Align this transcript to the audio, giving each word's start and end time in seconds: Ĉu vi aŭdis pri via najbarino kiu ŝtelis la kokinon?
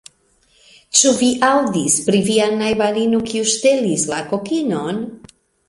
Ĉu 0.99 1.11
vi 1.19 1.27
aŭdis 1.49 1.99
pri 2.09 2.23
via 2.31 2.49
najbarino 2.55 3.21
kiu 3.29 3.47
ŝtelis 3.55 4.09
la 4.15 4.25
kokinon? 4.35 5.03